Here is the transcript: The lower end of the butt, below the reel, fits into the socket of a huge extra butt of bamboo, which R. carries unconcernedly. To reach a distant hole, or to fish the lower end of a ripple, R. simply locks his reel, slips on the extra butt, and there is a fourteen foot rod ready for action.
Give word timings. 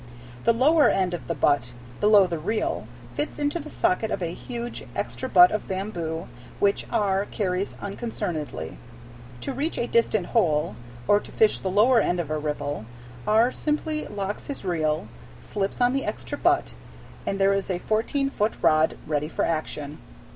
The 0.45 0.51
lower 0.51 0.89
end 0.89 1.13
of 1.13 1.27
the 1.27 1.35
butt, 1.35 1.73
below 1.99 2.25
the 2.25 2.39
reel, 2.39 2.87
fits 3.13 3.37
into 3.37 3.59
the 3.59 3.69
socket 3.69 4.09
of 4.09 4.23
a 4.23 4.33
huge 4.33 4.83
extra 4.95 5.29
butt 5.29 5.51
of 5.51 5.67
bamboo, 5.67 6.27
which 6.59 6.87
R. 6.91 7.25
carries 7.29 7.75
unconcernedly. 7.79 8.79
To 9.41 9.53
reach 9.53 9.77
a 9.77 9.85
distant 9.85 10.25
hole, 10.25 10.75
or 11.07 11.19
to 11.19 11.31
fish 11.31 11.59
the 11.59 11.69
lower 11.69 11.99
end 12.01 12.19
of 12.19 12.31
a 12.31 12.39
ripple, 12.39 12.85
R. 13.27 13.51
simply 13.51 14.07
locks 14.07 14.47
his 14.47 14.65
reel, 14.65 15.07
slips 15.39 15.79
on 15.79 15.93
the 15.93 16.03
extra 16.05 16.35
butt, 16.35 16.73
and 17.27 17.37
there 17.39 17.53
is 17.53 17.69
a 17.69 17.77
fourteen 17.77 18.31
foot 18.31 18.55
rod 18.59 18.97
ready 19.05 19.27
for 19.27 19.45
action. 19.45 19.99